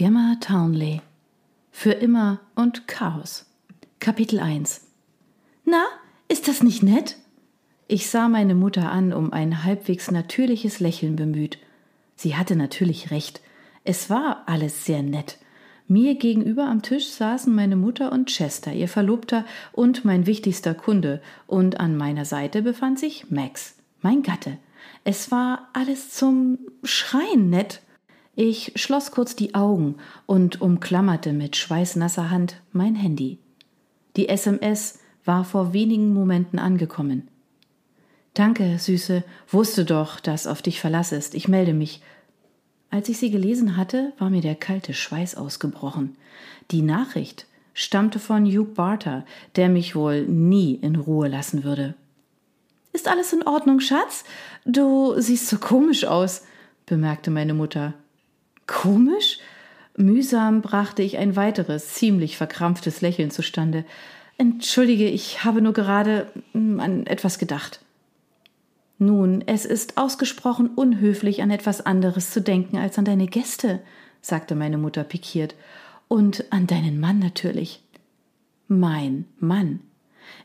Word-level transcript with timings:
Gemma 0.00 0.36
Townley 0.40 1.02
Für 1.70 1.92
immer 1.92 2.40
und 2.54 2.88
Chaos 2.88 3.44
Kapitel 3.98 4.40
1 4.40 4.86
Na, 5.66 5.84
ist 6.26 6.48
das 6.48 6.62
nicht 6.62 6.82
nett? 6.82 7.18
Ich 7.86 8.08
sah 8.08 8.30
meine 8.30 8.54
Mutter 8.54 8.90
an, 8.90 9.12
um 9.12 9.30
ein 9.30 9.62
halbwegs 9.62 10.10
natürliches 10.10 10.80
Lächeln 10.80 11.16
bemüht. 11.16 11.58
Sie 12.16 12.34
hatte 12.34 12.56
natürlich 12.56 13.10
recht. 13.10 13.42
Es 13.84 14.08
war 14.08 14.44
alles 14.46 14.86
sehr 14.86 15.02
nett. 15.02 15.36
Mir 15.86 16.14
gegenüber 16.14 16.64
am 16.64 16.80
Tisch 16.80 17.10
saßen 17.10 17.54
meine 17.54 17.76
Mutter 17.76 18.10
und 18.10 18.30
Chester, 18.30 18.72
ihr 18.72 18.88
Verlobter 18.88 19.44
und 19.70 20.06
mein 20.06 20.24
wichtigster 20.24 20.72
Kunde, 20.72 21.20
und 21.46 21.78
an 21.78 21.98
meiner 21.98 22.24
Seite 22.24 22.62
befand 22.62 22.98
sich 22.98 23.30
Max, 23.30 23.76
mein 24.00 24.22
Gatte. 24.22 24.56
Es 25.04 25.30
war 25.30 25.68
alles 25.74 26.08
zum 26.08 26.58
Schreien 26.84 27.50
nett. 27.50 27.82
Ich 28.36 28.72
schloss 28.76 29.10
kurz 29.10 29.34
die 29.36 29.54
Augen 29.54 29.96
und 30.26 30.60
umklammerte 30.60 31.32
mit 31.32 31.56
schweißnasser 31.56 32.30
Hand 32.30 32.56
mein 32.72 32.94
Handy. 32.94 33.38
Die 34.16 34.28
SMS 34.28 35.00
war 35.24 35.44
vor 35.44 35.72
wenigen 35.72 36.14
Momenten 36.14 36.58
angekommen. 36.58 37.28
Danke, 38.34 38.78
Süße, 38.78 39.24
wusste 39.48 39.84
doch, 39.84 40.20
dass 40.20 40.46
auf 40.46 40.62
dich 40.62 40.80
Verlass 40.80 41.12
ist. 41.12 41.34
Ich 41.34 41.48
melde 41.48 41.74
mich. 41.74 42.00
Als 42.90 43.08
ich 43.08 43.18
sie 43.18 43.30
gelesen 43.30 43.76
hatte, 43.76 44.12
war 44.18 44.30
mir 44.30 44.40
der 44.40 44.54
kalte 44.54 44.94
Schweiß 44.94 45.36
ausgebrochen. 45.36 46.16
Die 46.70 46.82
Nachricht 46.82 47.46
stammte 47.74 48.18
von 48.18 48.46
Hugh 48.46 48.64
Barter, 48.74 49.24
der 49.56 49.68
mich 49.68 49.94
wohl 49.94 50.22
nie 50.22 50.74
in 50.74 50.96
Ruhe 50.96 51.28
lassen 51.28 51.64
würde. 51.64 51.94
Ist 52.92 53.08
alles 53.08 53.32
in 53.32 53.46
Ordnung, 53.46 53.80
Schatz? 53.80 54.24
Du 54.64 55.14
siehst 55.20 55.48
so 55.48 55.58
komisch 55.58 56.04
aus, 56.04 56.42
bemerkte 56.86 57.30
meine 57.30 57.54
Mutter. 57.54 57.94
Komisch? 58.70 59.40
Mühsam 59.96 60.62
brachte 60.62 61.02
ich 61.02 61.18
ein 61.18 61.34
weiteres, 61.34 61.94
ziemlich 61.94 62.36
verkrampftes 62.36 63.00
Lächeln 63.00 63.32
zustande. 63.32 63.84
Entschuldige, 64.38 65.08
ich 65.08 65.44
habe 65.44 65.60
nur 65.60 65.72
gerade 65.72 66.30
hm, 66.52 66.78
an 66.78 67.04
etwas 67.06 67.40
gedacht. 67.40 67.80
Nun, 68.96 69.42
es 69.46 69.64
ist 69.64 69.98
ausgesprochen 69.98 70.68
unhöflich, 70.68 71.42
an 71.42 71.50
etwas 71.50 71.84
anderes 71.84 72.30
zu 72.30 72.40
denken 72.40 72.76
als 72.76 72.96
an 72.96 73.04
deine 73.04 73.26
Gäste, 73.26 73.80
sagte 74.20 74.54
meine 74.54 74.78
Mutter 74.78 75.02
pikiert. 75.02 75.56
Und 76.06 76.44
an 76.50 76.68
deinen 76.68 77.00
Mann 77.00 77.18
natürlich. 77.18 77.82
Mein 78.68 79.24
Mann. 79.40 79.80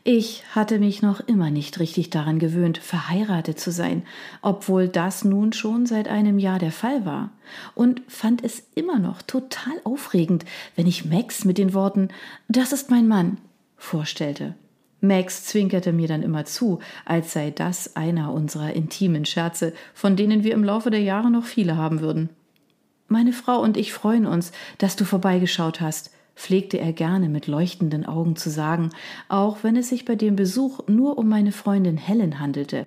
Ich 0.04 0.44
hatte 0.54 0.78
mich 0.78 1.02
noch 1.02 1.20
immer 1.20 1.50
nicht 1.50 1.80
richtig 1.80 2.10
daran 2.10 2.38
gewöhnt, 2.38 2.78
verheiratet 2.78 3.58
zu 3.58 3.72
sein, 3.72 4.04
obwohl 4.40 4.88
das 4.88 5.24
nun 5.24 5.52
schon 5.52 5.86
seit 5.86 6.08
einem 6.08 6.38
Jahr 6.38 6.58
der 6.58 6.72
Fall 6.72 7.04
war, 7.04 7.30
und 7.74 8.02
fand 8.06 8.44
es 8.44 8.62
immer 8.74 8.98
noch 8.98 9.22
total 9.22 9.74
aufregend, 9.84 10.44
wenn 10.76 10.86
ich 10.86 11.04
Max 11.04 11.44
mit 11.44 11.58
den 11.58 11.74
Worten 11.74 12.08
Das 12.48 12.72
ist 12.72 12.90
mein 12.90 13.08
Mann 13.08 13.38
vorstellte. 13.76 14.54
Max 15.00 15.44
zwinkerte 15.44 15.92
mir 15.92 16.08
dann 16.08 16.22
immer 16.22 16.44
zu, 16.44 16.80
als 17.04 17.32
sei 17.32 17.50
das 17.50 17.96
einer 17.96 18.32
unserer 18.32 18.72
intimen 18.72 19.24
Scherze, 19.24 19.72
von 19.92 20.16
denen 20.16 20.42
wir 20.42 20.54
im 20.54 20.64
Laufe 20.64 20.90
der 20.90 21.02
Jahre 21.02 21.30
noch 21.30 21.44
viele 21.44 21.76
haben 21.76 22.00
würden. 22.00 22.30
Meine 23.08 23.32
Frau 23.32 23.60
und 23.60 23.76
ich 23.76 23.92
freuen 23.92 24.26
uns, 24.26 24.52
dass 24.78 24.96
du 24.96 25.04
vorbeigeschaut 25.04 25.80
hast 25.80 26.10
pflegte 26.36 26.78
er 26.78 26.92
gerne 26.92 27.28
mit 27.28 27.46
leuchtenden 27.46 28.06
Augen 28.06 28.36
zu 28.36 28.50
sagen, 28.50 28.90
auch 29.28 29.58
wenn 29.62 29.74
es 29.74 29.88
sich 29.88 30.04
bei 30.04 30.14
dem 30.14 30.36
Besuch 30.36 30.86
nur 30.86 31.18
um 31.18 31.28
meine 31.28 31.50
Freundin 31.50 31.96
Helen 31.96 32.38
handelte, 32.38 32.86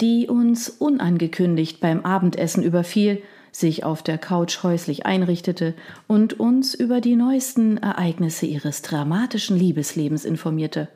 die 0.00 0.28
uns 0.28 0.68
unangekündigt 0.68 1.80
beim 1.80 2.04
Abendessen 2.04 2.62
überfiel, 2.62 3.22
sich 3.50 3.84
auf 3.84 4.02
der 4.02 4.18
Couch 4.18 4.62
häuslich 4.62 5.06
einrichtete 5.06 5.74
und 6.06 6.38
uns 6.38 6.74
über 6.74 7.00
die 7.00 7.16
neuesten 7.16 7.78
Ereignisse 7.78 8.46
ihres 8.46 8.82
dramatischen 8.82 9.56
Liebeslebens 9.56 10.24
informierte. 10.24 10.88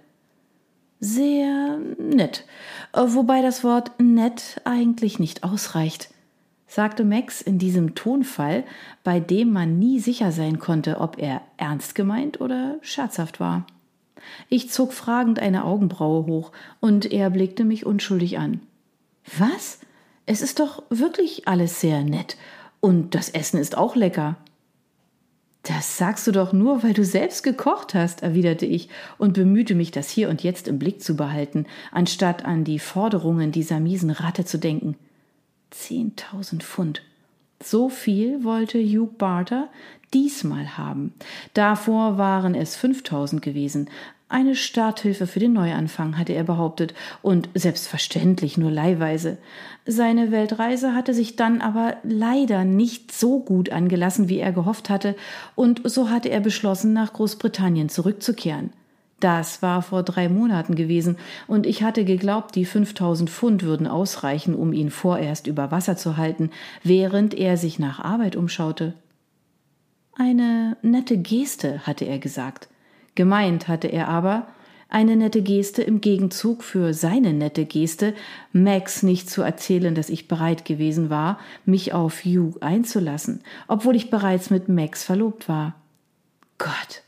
Sehr 1.00 1.78
nett, 1.98 2.44
wobei 2.92 3.40
das 3.40 3.62
Wort 3.62 3.92
nett 4.00 4.60
eigentlich 4.64 5.20
nicht 5.20 5.44
ausreicht 5.44 6.10
sagte 6.68 7.04
Max 7.04 7.40
in 7.40 7.58
diesem 7.58 7.94
Tonfall, 7.94 8.64
bei 9.02 9.18
dem 9.18 9.52
man 9.52 9.78
nie 9.78 9.98
sicher 9.98 10.30
sein 10.30 10.58
konnte, 10.58 11.00
ob 11.00 11.18
er 11.18 11.40
ernst 11.56 11.94
gemeint 11.94 12.40
oder 12.40 12.76
scherzhaft 12.82 13.40
war. 13.40 13.66
Ich 14.48 14.70
zog 14.70 14.92
fragend 14.92 15.38
eine 15.38 15.64
Augenbraue 15.64 16.26
hoch, 16.26 16.52
und 16.80 17.10
er 17.10 17.30
blickte 17.30 17.64
mich 17.64 17.86
unschuldig 17.86 18.38
an. 18.38 18.60
Was? 19.38 19.80
Es 20.26 20.42
ist 20.42 20.60
doch 20.60 20.82
wirklich 20.90 21.48
alles 21.48 21.80
sehr 21.80 22.04
nett, 22.04 22.36
und 22.80 23.14
das 23.14 23.30
Essen 23.30 23.58
ist 23.58 23.76
auch 23.76 23.96
lecker. 23.96 24.36
Das 25.62 25.98
sagst 25.98 26.26
du 26.26 26.32
doch 26.32 26.52
nur, 26.52 26.82
weil 26.82 26.94
du 26.94 27.04
selbst 27.04 27.42
gekocht 27.42 27.94
hast, 27.94 28.22
erwiderte 28.22 28.64
ich 28.66 28.88
und 29.18 29.34
bemühte 29.34 29.74
mich, 29.74 29.90
das 29.90 30.08
hier 30.08 30.28
und 30.28 30.42
jetzt 30.42 30.68
im 30.68 30.78
Blick 30.78 31.02
zu 31.02 31.16
behalten, 31.16 31.66
anstatt 31.90 32.44
an 32.44 32.64
die 32.64 32.78
Forderungen 32.78 33.52
dieser 33.52 33.80
miesen 33.80 34.10
Ratte 34.10 34.44
zu 34.44 34.58
denken. 34.58 34.96
Zehntausend 35.70 36.62
Pfund. 36.62 37.02
So 37.62 37.88
viel 37.88 38.44
wollte 38.44 38.78
Hugh 38.78 39.10
Barter 39.18 39.68
diesmal 40.14 40.78
haben. 40.78 41.12
Davor 41.54 42.18
waren 42.18 42.54
es 42.54 42.76
5000 42.76 43.42
gewesen. 43.42 43.90
Eine 44.30 44.54
Starthilfe 44.54 45.26
für 45.26 45.40
den 45.40 45.54
Neuanfang, 45.54 46.18
hatte 46.18 46.34
er 46.34 46.44
behauptet, 46.44 46.92
und 47.22 47.48
selbstverständlich 47.54 48.58
nur 48.58 48.70
leihweise. 48.70 49.38
Seine 49.86 50.30
Weltreise 50.30 50.94
hatte 50.94 51.14
sich 51.14 51.36
dann 51.36 51.62
aber 51.62 51.96
leider 52.02 52.64
nicht 52.64 53.10
so 53.10 53.40
gut 53.40 53.70
angelassen, 53.70 54.28
wie 54.28 54.38
er 54.38 54.52
gehofft 54.52 54.90
hatte, 54.90 55.16
und 55.54 55.80
so 55.84 56.10
hatte 56.10 56.28
er 56.28 56.40
beschlossen, 56.40 56.92
nach 56.92 57.14
Großbritannien 57.14 57.88
zurückzukehren. 57.88 58.70
Das 59.20 59.62
war 59.62 59.82
vor 59.82 60.04
drei 60.04 60.28
Monaten 60.28 60.76
gewesen, 60.76 61.16
und 61.48 61.66
ich 61.66 61.82
hatte 61.82 62.04
geglaubt, 62.04 62.54
die 62.54 62.64
5000 62.64 63.28
Pfund 63.28 63.62
würden 63.64 63.88
ausreichen, 63.88 64.54
um 64.54 64.72
ihn 64.72 64.90
vorerst 64.90 65.48
über 65.48 65.72
Wasser 65.72 65.96
zu 65.96 66.16
halten, 66.16 66.50
während 66.84 67.34
er 67.34 67.56
sich 67.56 67.80
nach 67.80 67.98
Arbeit 67.98 68.36
umschaute. 68.36 68.94
Eine 70.14 70.76
nette 70.82 71.18
Geste, 71.18 71.86
hatte 71.86 72.04
er 72.04 72.18
gesagt. 72.18 72.68
Gemeint 73.16 73.66
hatte 73.66 73.88
er 73.88 74.08
aber, 74.08 74.46
eine 74.88 75.16
nette 75.16 75.42
Geste 75.42 75.82
im 75.82 76.00
Gegenzug 76.00 76.62
für 76.62 76.94
seine 76.94 77.32
nette 77.32 77.66
Geste, 77.66 78.14
Max 78.52 79.02
nicht 79.02 79.28
zu 79.28 79.42
erzählen, 79.42 79.94
dass 79.94 80.08
ich 80.08 80.28
bereit 80.28 80.64
gewesen 80.64 81.10
war, 81.10 81.38
mich 81.66 81.92
auf 81.92 82.24
Hugh 82.24 82.56
einzulassen, 82.60 83.42
obwohl 83.66 83.96
ich 83.96 84.10
bereits 84.10 84.48
mit 84.50 84.68
Max 84.68 85.04
verlobt 85.04 85.48
war. 85.48 85.74
Gott, 86.56 87.02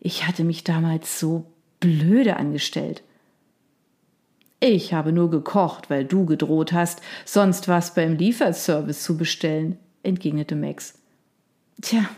ich 0.00 0.26
hatte 0.26 0.44
mich 0.44 0.64
damals 0.64 1.20
so 1.20 1.44
blöde 1.80 2.36
angestellt. 2.36 3.02
Ich 4.60 4.94
habe 4.94 5.12
nur 5.12 5.30
gekocht, 5.30 5.90
weil 5.90 6.04
du 6.04 6.24
gedroht 6.24 6.72
hast, 6.72 7.02
sonst 7.24 7.68
was 7.68 7.94
beim 7.94 8.16
Lieferservice 8.16 9.02
zu 9.02 9.16
bestellen, 9.16 9.78
entgegnete 10.02 10.56
Max. 10.56 10.94
Tja, 11.82 12.08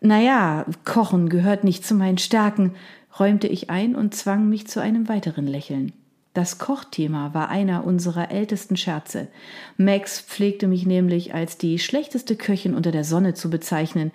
naja, 0.00 0.64
Kochen 0.84 1.28
gehört 1.28 1.64
nicht 1.64 1.84
zu 1.84 1.94
meinen 1.94 2.18
Stärken, 2.18 2.74
räumte 3.18 3.48
ich 3.48 3.68
ein 3.68 3.94
und 3.94 4.14
zwang 4.14 4.48
mich 4.48 4.66
zu 4.68 4.80
einem 4.80 5.08
weiteren 5.08 5.46
Lächeln. 5.46 5.92
Das 6.34 6.58
Kochthema 6.58 7.34
war 7.34 7.50
einer 7.50 7.84
unserer 7.84 8.30
ältesten 8.30 8.76
Scherze. 8.76 9.28
Max 9.76 10.20
pflegte 10.20 10.66
mich 10.66 10.86
nämlich 10.86 11.34
als 11.34 11.58
die 11.58 11.78
schlechteste 11.78 12.36
Köchin 12.36 12.74
unter 12.74 12.90
der 12.90 13.04
Sonne 13.04 13.34
zu 13.34 13.50
bezeichnen, 13.50 14.12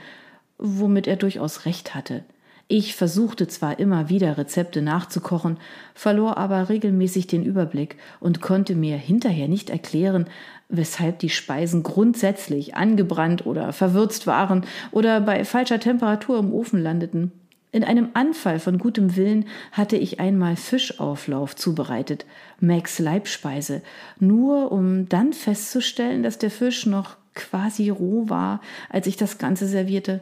womit 0.57 1.05
er 1.05 1.15
durchaus 1.15 1.65
recht 1.65 1.93
hatte. 1.93 2.23
Ich 2.69 2.95
versuchte 2.95 3.47
zwar 3.47 3.79
immer 3.79 4.09
wieder 4.09 4.37
Rezepte 4.37 4.81
nachzukochen, 4.81 5.57
verlor 5.93 6.37
aber 6.37 6.67
regelmäßig 6.67 7.25
den 7.25 7.45
Überblick 7.45 7.95
und 8.19 8.41
konnte 8.41 8.75
mir 8.75 8.97
hinterher 8.97 9.47
nicht 9.47 9.69
erklären, 9.69 10.25
weshalb 10.67 11.19
die 11.19 11.29
Speisen 11.29 11.81
grundsätzlich 11.81 12.75
angebrannt 12.75 13.45
oder 13.45 13.71
verwürzt 13.71 14.27
waren 14.27 14.65
oder 14.91 15.21
bei 15.21 15.45
falscher 15.45 15.79
Temperatur 15.79 16.39
im 16.39 16.51
Ofen 16.51 16.83
landeten. 16.83 17.31
In 17.71 17.85
einem 17.85 18.09
Anfall 18.15 18.59
von 18.59 18.79
gutem 18.79 19.15
Willen 19.15 19.45
hatte 19.71 19.95
ich 19.95 20.19
einmal 20.19 20.57
Fischauflauf 20.57 21.55
zubereitet, 21.55 22.25
Max 22.59 22.99
Leibspeise, 22.99 23.81
nur 24.19 24.73
um 24.73 25.07
dann 25.07 25.31
festzustellen, 25.31 26.21
dass 26.21 26.37
der 26.37 26.51
Fisch 26.51 26.85
noch 26.85 27.15
quasi 27.33 27.89
roh 27.89 28.27
war, 28.27 28.59
als 28.89 29.07
ich 29.07 29.15
das 29.15 29.37
Ganze 29.37 29.67
servierte. 29.67 30.19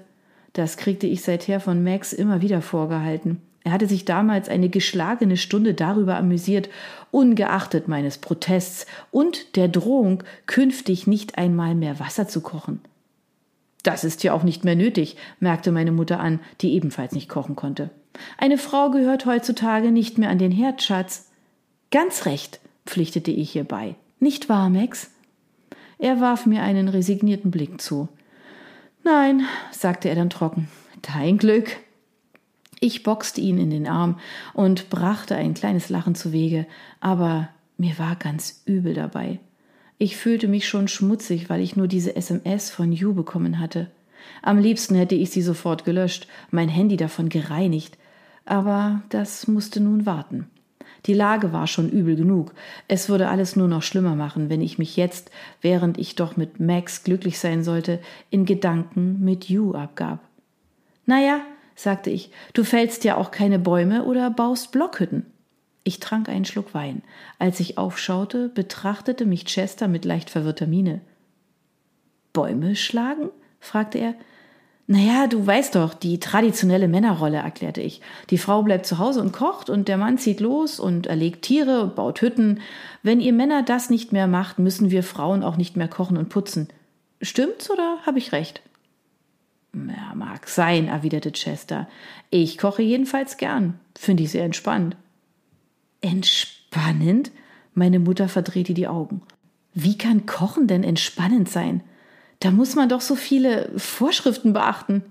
Das 0.56 0.78
kriegte 0.78 1.06
ich 1.06 1.22
seither 1.22 1.60
von 1.60 1.84
Max 1.84 2.14
immer 2.14 2.42
wieder 2.42 2.62
vorgehalten. 2.62 3.42
Er 3.66 3.74
hatte 3.74 3.88
sich 3.88 4.06
damals 4.06 4.48
eine 4.48 4.70
geschlagene 4.70 5.36
Stunde 5.36 5.74
darüber 5.74 6.16
amüsiert, 6.16 6.70
ungeachtet 7.12 7.90
meines 7.90 8.20
Protests 8.20 8.86
und 9.12 9.58
der 9.58 9.68
Drohung, 9.68 10.24
künftig 10.46 11.08
nicht 11.08 11.38
einmal 11.38 11.76
mehr 11.76 12.00
Wasser 12.00 12.30
zu 12.30 12.40
kochen. 12.40 12.80
Das 13.84 14.06
ist 14.06 14.24
ja 14.24 14.32
auch 14.32 14.44
nicht 14.44 14.64
mehr 14.64 14.78
nötig, 14.78 15.18
merkte 15.42 15.74
meine 15.74 15.92
Mutter 15.92 16.22
an, 16.22 16.40
die 16.62 16.74
ebenfalls 16.74 17.12
nicht 17.12 17.28
kochen 17.28 17.58
konnte. 17.58 17.90
Eine 18.38 18.58
Frau 18.58 18.92
gehört 18.92 19.26
heutzutage 19.26 19.92
nicht 19.92 20.18
mehr 20.18 20.30
an 20.30 20.40
den 20.40 20.54
Herd, 20.54 20.82
Schatz. 20.82 21.32
Ganz 21.92 22.26
recht, 22.26 22.62
pflichtete 22.86 23.32
ich 23.32 23.54
ihr 23.58 23.66
bei. 23.66 23.96
Nicht 24.22 24.48
wahr, 24.48 24.70
Max? 24.70 25.12
Er 25.98 26.22
warf 26.22 26.46
mir 26.46 26.64
einen 26.64 26.88
resignierten 26.88 27.52
Blick 27.52 27.82
zu. 27.82 28.08
Nein, 29.06 29.46
sagte 29.70 30.10
er 30.10 30.16
dann 30.16 30.32
trocken. 30.32 30.68
Dein 31.04 31.38
Glück. 31.38 31.78
Ich 32.80 33.04
boxte 33.04 33.40
ihn 33.40 33.60
in 33.60 33.70
den 33.70 33.88
Arm 33.88 34.20
und 34.56 34.90
brachte 34.90 35.36
ein 35.36 35.54
kleines 35.54 35.90
Lachen 35.90 36.16
zu 36.16 36.32
Wege, 36.34 36.66
aber 37.02 37.50
mir 37.78 38.00
war 38.00 38.16
ganz 38.16 38.64
übel 38.66 38.96
dabei. 38.96 39.40
Ich 40.00 40.18
fühlte 40.18 40.48
mich 40.48 40.68
schon 40.68 40.88
schmutzig, 40.88 41.52
weil 41.52 41.62
ich 41.62 41.76
nur 41.76 41.88
diese 41.88 42.16
SMS 42.16 42.72
von 42.72 42.92
Yu 42.92 43.14
bekommen 43.14 43.60
hatte. 43.60 43.92
Am 44.42 44.58
liebsten 44.58 44.96
hätte 44.96 45.14
ich 45.14 45.30
sie 45.30 45.44
sofort 45.44 45.86
gelöscht, 45.86 46.28
mein 46.50 46.68
Handy 46.68 46.98
davon 46.98 47.30
gereinigt, 47.30 48.00
aber 48.44 49.04
das 49.10 49.48
musste 49.48 49.82
nun 49.82 50.08
warten. 50.08 50.50
Die 51.06 51.14
Lage 51.14 51.54
war 51.54 51.68
schon 51.68 51.90
übel 51.90 52.16
genug. 52.16 52.54
Es 52.88 53.10
würde 53.10 53.30
alles 53.30 53.56
nur 53.56 53.68
noch 53.68 53.84
schlimmer 53.84 54.16
machen, 54.16 54.50
wenn 54.50 54.62
ich 54.62 54.80
mich 54.80 54.98
jetzt, 54.98 55.30
während 55.62 55.98
ich 55.98 56.16
doch 56.16 56.36
mit 56.36 56.60
Max 56.60 57.04
glücklich 57.04 57.38
sein 57.40 57.64
sollte, 57.64 58.00
in 58.32 58.46
Gedanken 58.46 59.24
mit 59.24 59.50
Yu 59.50 59.74
abgab. 59.74 60.20
Naja, 61.06 61.42
sagte 61.76 62.10
ich, 62.10 62.32
du 62.54 62.64
fällst 62.64 63.04
ja 63.04 63.18
auch 63.18 63.32
keine 63.32 63.60
Bäume 63.60 64.06
oder 64.06 64.32
baust 64.32 64.72
Blockhütten. 64.72 65.28
Ich 65.84 66.00
trank 66.00 66.30
einen 66.30 66.46
Schluck 66.46 66.74
Wein. 66.74 67.04
Als 67.38 67.60
ich 67.60 67.78
aufschaute, 67.78 68.50
betrachtete 68.50 69.26
mich 69.26 69.46
Chester 69.46 69.88
mit 69.88 70.04
leicht 70.04 70.32
verwirrter 70.32 70.66
Miene. 70.66 71.02
Bäume 72.34 72.76
schlagen? 72.76 73.30
fragte 73.60 74.00
er. 74.00 74.16
Naja, 74.88 75.26
du 75.26 75.46
weißt 75.46 75.76
doch, 75.76 75.96
die 75.96 76.20
traditionelle 76.20 76.88
Männerrolle, 76.88 77.38
erklärte 77.38 77.82
ich. 77.82 78.02
Die 78.30 78.38
Frau 78.38 78.62
bleibt 78.62 78.86
zu 78.86 79.00
Hause 79.00 79.20
und 79.22 79.32
kocht 79.32 79.70
und 79.72 79.88
der 79.88 79.98
Mann 79.98 80.20
zieht 80.20 80.40
los 80.40 80.80
und 80.80 81.08
erlegt 81.08 81.42
Tiere 81.42 81.82
und 81.82 81.96
baut 81.96 82.22
Hütten. 82.22 82.60
Wenn 83.02 83.20
ihr 83.20 83.34
Männer 83.34 83.64
das 83.64 83.90
nicht 83.90 84.12
mehr 84.12 84.28
macht, 84.28 84.60
müssen 84.60 84.92
wir 84.92 85.02
Frauen 85.02 85.44
auch 85.44 85.58
nicht 85.58 85.76
mehr 85.76 85.88
kochen 85.88 86.18
und 86.18 86.30
putzen. 86.30 86.68
Stimmt's 87.20 87.72
oder 87.72 87.98
habe 88.06 88.20
ich 88.20 88.32
recht? 88.32 88.62
Ja, 89.74 90.14
mag 90.14 90.48
sein, 90.48 90.88
erwiderte 90.88 91.32
Chester. 91.32 91.88
Ich 92.30 92.60
koche 92.60 92.84
jedenfalls 92.84 93.38
gern. 93.38 93.80
Finde 93.98 94.24
ich 94.24 94.32
sehr 94.32 94.46
entspannt. 94.46 94.96
Entspannend? 96.02 97.32
Meine 97.74 98.00
Mutter 98.00 98.30
verdrehte 98.30 98.76
die 98.76 98.88
Augen. 98.88 99.24
Wie 99.74 99.98
kann 99.98 100.28
Kochen 100.28 100.68
denn 100.68 100.84
entspannend 100.84 101.50
sein? 101.50 101.82
Da 102.46 102.52
muss 102.52 102.76
man 102.76 102.90
doch 102.90 103.02
so 103.02 103.16
viele 103.16 103.72
Vorschriften 103.76 104.54
beachten. 104.54 105.02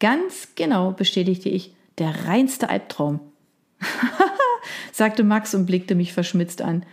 Ganz 0.00 0.54
genau, 0.54 0.92
bestätigte 0.92 1.50
ich. 1.50 1.74
Der 1.98 2.24
reinste 2.24 2.70
Albtraum. 2.70 3.20
sagte 4.92 5.24
Max 5.24 5.54
und 5.54 5.66
blickte 5.66 5.94
mich 5.94 6.14
verschmitzt 6.14 6.62
an. 6.62 6.86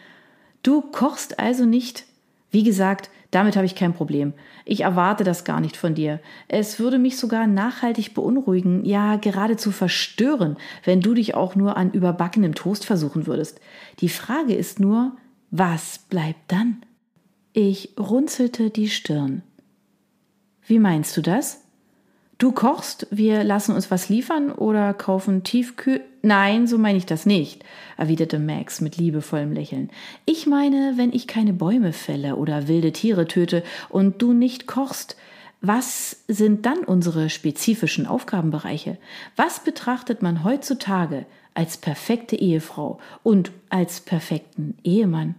Du 0.62 0.82
kochst 0.82 1.40
also 1.40 1.64
nicht? 1.64 2.04
Wie 2.52 2.64
gesagt, 2.64 3.10
damit 3.32 3.56
habe 3.56 3.66
ich 3.66 3.76
kein 3.76 3.94
Problem. 3.94 4.34
Ich 4.66 4.82
erwarte 4.82 5.24
das 5.24 5.46
gar 5.46 5.62
nicht 5.62 5.78
von 5.78 5.96
dir. 5.96 6.20
Es 6.50 6.78
würde 6.78 7.00
mich 7.00 7.16
sogar 7.16 7.48
nachhaltig 7.48 8.14
beunruhigen, 8.14 8.84
ja 8.84 9.16
geradezu 9.16 9.72
verstören, 9.72 10.58
wenn 10.84 11.00
du 11.00 11.14
dich 11.14 11.34
auch 11.34 11.56
nur 11.56 11.78
an 11.78 11.94
überbackenem 11.94 12.56
Toast 12.56 12.84
versuchen 12.84 13.26
würdest. 13.26 13.62
Die 14.02 14.10
Frage 14.10 14.54
ist 14.54 14.82
nur, 14.82 15.16
was 15.50 16.00
bleibt 16.10 16.52
dann? 16.52 16.82
Ich 17.58 17.92
runzelte 17.98 18.70
die 18.70 18.90
Stirn. 18.90 19.42
Wie 20.68 20.78
meinst 20.78 21.16
du 21.16 21.22
das? 21.22 21.62
Du 22.38 22.52
kochst, 22.52 23.08
wir 23.12 23.46
lassen 23.46 23.74
uns 23.74 23.90
was 23.90 24.10
liefern 24.10 24.52
oder 24.52 24.94
kaufen 24.94 25.44
Tiefkühl. 25.44 26.02
Nein, 26.22 26.68
so 26.68 26.78
meine 26.78 26.98
ich 26.98 27.06
das 27.06 27.26
nicht, 27.26 27.64
erwiderte 27.96 28.40
Max 28.40 28.82
mit 28.82 28.98
liebevollem 28.98 29.54
Lächeln. 29.54 29.90
Ich 30.26 30.48
meine, 30.48 30.96
wenn 30.98 31.14
ich 31.14 31.28
keine 31.28 31.54
Bäume 31.54 31.94
fälle 31.94 32.36
oder 32.36 32.68
wilde 32.68 32.92
Tiere 32.92 33.26
töte 33.26 33.64
und 33.88 34.22
du 34.22 34.34
nicht 34.34 34.68
kochst, 34.68 35.16
was 35.62 36.26
sind 36.28 36.66
dann 36.66 36.80
unsere 36.80 37.30
spezifischen 37.30 38.06
Aufgabenbereiche? 38.06 38.98
Was 39.38 39.64
betrachtet 39.64 40.22
man 40.22 40.44
heutzutage 40.44 41.26
als 41.54 41.78
perfekte 41.78 42.36
Ehefrau 42.36 43.00
und 43.24 43.54
als 43.70 44.02
perfekten 44.02 44.78
Ehemann? 44.84 45.36